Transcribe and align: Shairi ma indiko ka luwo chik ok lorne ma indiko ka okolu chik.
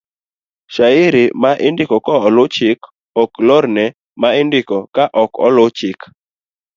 Shairi 0.73 1.23
ma 1.41 1.51
indiko 1.67 1.95
ka 2.05 2.15
luwo 2.35 2.47
chik 2.55 2.79
ok 3.21 3.31
lorne 3.47 3.85
ma 4.21 4.29
indiko 4.41 4.77
ka 4.95 5.03
okolu 5.23 5.65
chik. 5.77 5.99